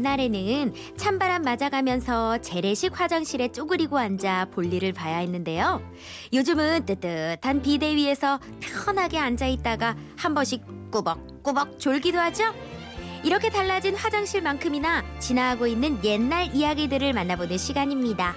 [0.00, 5.82] 옛날에는 찬바람 맞아가면서 재래식 화장실에 쪼그리고 앉아 볼일을 봐야 했는데요.
[6.32, 12.54] 요즘은 뜨뜻한 비대 위에서 편하게 앉아 있다가 한 번씩 꾸벅꾸벅 졸기도 하죠.
[13.22, 18.34] 이렇게 달라진 화장실만큼이나 지나가고 있는 옛날 이야기들을 만나보는 시간입니다.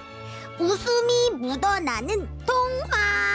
[0.59, 3.32] 웃음이 묻어나는 통화.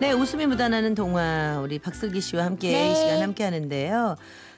[0.00, 2.92] 네, 웃음이 묻어나는 동화 우리 박슬기 씨와 함께 네.
[2.92, 4.16] 이 시간 함께 하는데요.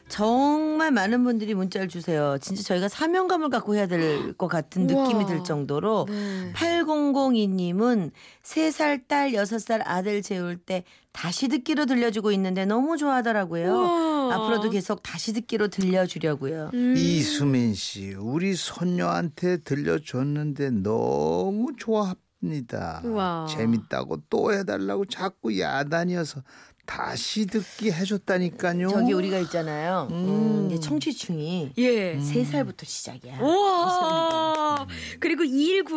[0.08, 2.36] 정말 많은 분들이 문자를 주세요.
[2.40, 5.04] 진짜 저희가 사명감을 갖고 해야 될 것 같은 우와.
[5.04, 6.52] 느낌이 들 정도로 네.
[6.54, 8.10] 8002님은
[8.44, 13.72] 3살 딸, 6살 아들 재울 때 다시 듣기로 들려주고 있는데 너무 좋아하더라고요.
[13.74, 14.34] 우와.
[14.34, 16.70] 앞으로도 계속 다시 듣기로 들려주려고요.
[16.74, 16.94] 음.
[16.96, 23.00] 이수민 씨, 우리 손녀한테 들려줬는데 너무 좋아 합니다.
[23.04, 23.46] 우와.
[23.48, 26.42] 재밌다고 또 해달라고 자꾸 야단이어서
[26.84, 28.88] 다시 듣기 해줬다니까요.
[28.88, 30.08] 저기 우리가 있잖아요.
[30.10, 30.80] 음, 음.
[30.80, 32.18] 청취충이 예.
[32.20, 33.38] 세 3살부터 시작이야.
[33.40, 34.11] 우와.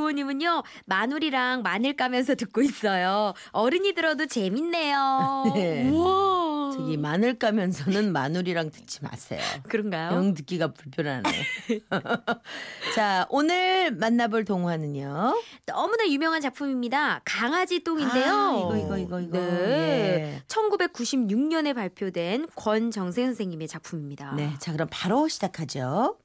[0.05, 3.33] 2195님은요, 마누리랑 마늘 까면서 듣고 있어요.
[3.51, 5.51] 어른이 들어도 재밌네요.
[5.55, 5.89] 네.
[5.89, 6.71] 우와.
[6.73, 9.39] 저기 마늘 까면서는 마누리랑 듣지 마세요.
[9.69, 10.11] 그런가요?
[10.13, 11.23] 영 듣기가 불편하네.
[12.95, 15.41] 자, 오늘 만나볼 동화는요.
[15.65, 17.21] 너무나 유명한 작품입니다.
[17.23, 18.33] 강아지 똥인데요.
[18.33, 19.37] 아, 이거 이거 이거 이거.
[19.37, 20.41] 네.
[20.47, 24.33] 1996년에 발표된 권정세 선생님의 작품입니다.
[24.33, 24.45] 예.
[24.47, 26.17] 네, 자 그럼 바로 시작하죠.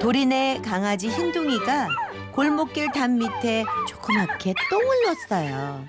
[0.00, 1.88] 도린의 강아지 흰둥이가
[2.32, 5.84] 골목길 담 밑에 조그맣게 똥을 넣었어요.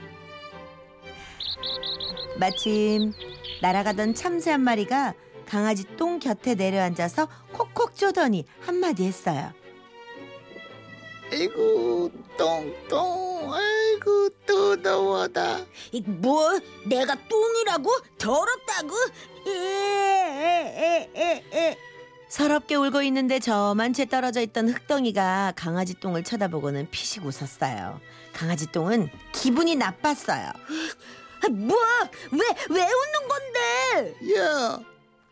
[2.39, 3.13] 마침
[3.61, 5.13] 날아가던 참새 한 마리가
[5.45, 9.53] 강아지 똥 곁에 내려앉아서 콕콕 쪼더니 한마디 했어요.
[11.31, 15.59] 아이고 똥똥, 아이고 뜨거워다.
[15.91, 16.59] 이, 뭐?
[16.87, 17.89] 내가 똥이라고?
[18.17, 18.95] 더럽다고?
[19.45, 21.28] 에에에에에.
[22.39, 27.99] 서럽게 울고 있는데 저만 채 떨어져 있던 흑덩이가 강아지 똥을 쳐다보고는 피식 웃었어요.
[28.31, 30.45] 강아지 똥은 기분이 나빴어요.
[30.47, 31.77] 아, 뭐?
[32.31, 32.39] 왜,
[32.69, 34.37] 왜 웃는 건데?
[34.37, 34.79] 야,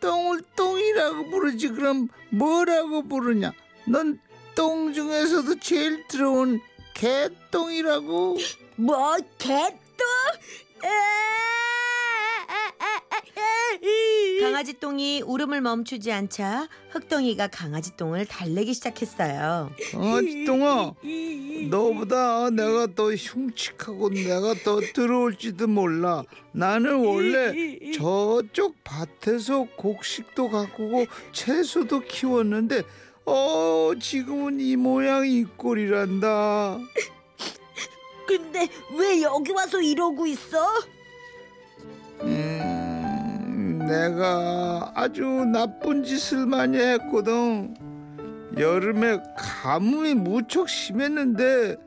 [0.01, 3.53] 똥을 똥이라고 부르지 그럼 뭐라고 부르냐?
[3.88, 4.19] 넌
[4.53, 6.59] 똥 중에서도 제일 더러운
[6.94, 8.38] 개똥이라고.
[8.75, 9.87] 뭐, 개똥?
[14.57, 19.69] 강아지 똥이 울음을 멈추지 않자 흑덩이가 강아지 똥을 달래기 시작했어요.
[19.91, 20.94] 강아지 똥아,
[21.69, 26.23] 너보다 내가 더 흉측하고 내가 더 더러울지도 몰라.
[26.53, 32.81] 나는 원래 저쪽 밭에서 곡식도 가꾸고 채소도 키웠는데
[33.28, 36.79] 어 지금은 이 모양 이 꼴이란다.
[38.28, 40.68] 근데 왜 여기 와서 이러고 있어?
[42.22, 42.56] 음,
[43.88, 47.74] 내가 아주 나쁜 짓을 많이 했거든.
[48.58, 51.78] 여름에 가뭄이 무척 심했는데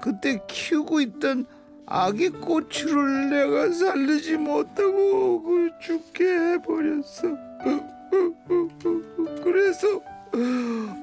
[0.00, 1.46] 그때 키우고 있던
[1.86, 7.36] 아기 고추를 내가 살리지 못하고 그 죽게 해버렸어.
[9.42, 10.00] 그래서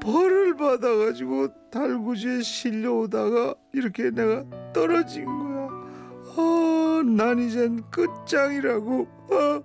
[0.01, 5.69] 벌을 받아가지고 달구지에 실려오다가 이렇게 내가 떨어진 거야.
[6.37, 9.07] 아, 난 이젠 끝장이라고.
[9.31, 9.61] 아,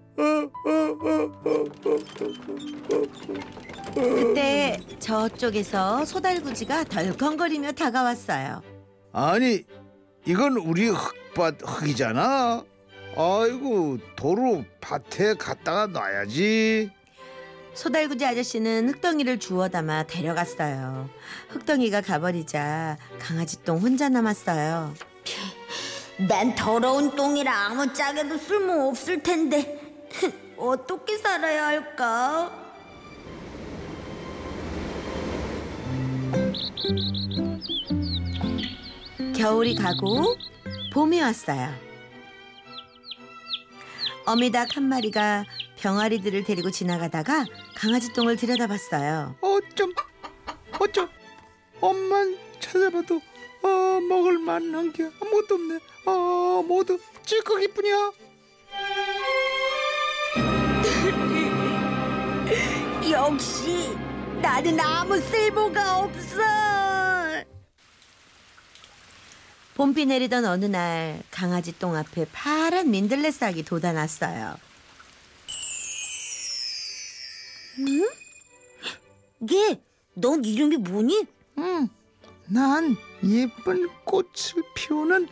[5.11, 8.63] 저쪽에서 소달구지가 덜컹거리며 다가왔어요.
[9.13, 9.65] 아니,
[10.25, 12.63] 이건 우리 흙밭 흙이잖아.
[13.17, 16.93] 아이고, 도로 밭에 갖다가 놔야지.
[17.75, 21.11] 소달구지 아저씨는 흑덩이를 주워 담아 데려갔어요.
[21.49, 24.95] 흑덩이가 가버리자 강아지 똥 혼자 남았어요.
[26.29, 30.07] 난 더러운 똥이라 아무짝에도 쓸모 없을 텐데
[30.57, 32.70] 어떻게 살아야 할까?
[39.37, 40.37] 겨울이 가고
[40.93, 41.69] 봄이 왔어요.
[44.27, 45.45] 어미닭 한 마리가
[45.77, 47.45] 병아리들을 데리고 지나가다가
[47.75, 49.37] 강아지 똥을 들여다봤어요.
[49.41, 49.93] 어쩜,
[50.79, 51.09] 어쩜,
[51.81, 53.17] 엄만 찾아봐도
[53.63, 55.79] 어, 먹을 만한 게 아무것도 없네.
[56.07, 58.13] 어, 모두 찌꺼기뿐이야.
[63.11, 63.97] 역시
[64.41, 66.39] 나는 아무 쓸모가 없어.
[69.75, 74.57] 봄비 내리던 어느 날 강아지 똥 앞에 파란 민들레 싹이 돋아났어요.
[79.53, 79.81] 얘,
[80.15, 81.27] 넌 이름이 뭐니?
[81.59, 81.89] 응,
[82.47, 85.29] 난 예쁜 꽃을 피우는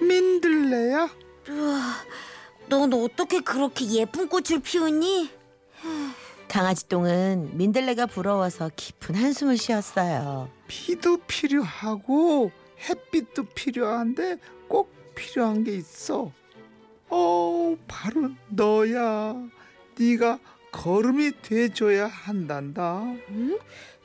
[0.00, 1.08] 민들레야.
[1.48, 1.94] 우와,
[2.68, 5.30] 넌 어떻게 그렇게 예쁜 꽃을 피우니?
[6.54, 10.48] 강아지 똥은 민들레가 부러워서 깊은 한숨을 쉬었어요.
[10.68, 12.52] 비도 필요하고
[12.88, 16.30] 햇빛도 필요한데 꼭 필요한 게 있어.
[17.08, 19.34] 어, 바로 너야.
[19.98, 20.38] 네가
[20.70, 23.02] 걸음이 돼줘야 한단다.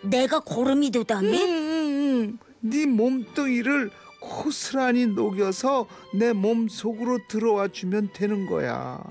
[0.02, 1.44] 내가 걸음이 되다니?
[1.44, 3.92] 음, 네 몸뚱이를
[4.22, 5.86] 고스란히 녹여서
[6.16, 9.04] 내 몸 속으로 들어와 주면 되는 거야.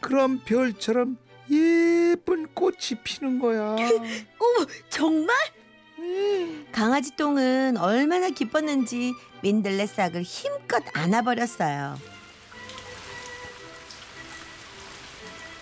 [0.00, 1.16] 그럼 별처럼
[1.50, 3.76] 예쁜 꽃이 피는 거야.
[3.76, 5.36] 어머, 정말?
[6.72, 11.98] 강아지 똥은 얼마나 기뻤는지 민들레 싹을 힘껏 안아버렸어요.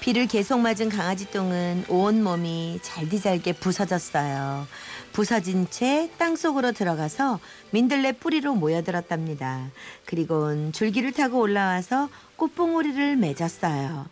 [0.01, 4.67] 비를 계속 맞은 강아지 똥은 온 몸이 잘디잘게 부서졌어요.
[5.13, 7.39] 부서진 채 땅속으로 들어가서
[7.71, 9.71] 민들레 뿌리로 모여들었답니다.
[10.07, 14.07] 그리곤 줄기를 타고 올라와서 꽃봉오리를 맺었어요.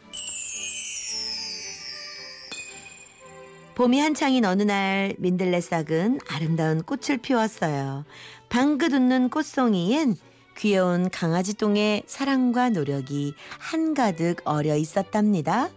[3.81, 8.05] 봄이 한창인 어느 날 민들레 싹은 아름다운 꽃을 피웠어요.
[8.51, 10.17] 방긋 웃는 꽃송이엔
[10.59, 15.71] 귀여운 강아지 똥의 사랑과 노력이 한가득 어려 있었답니다.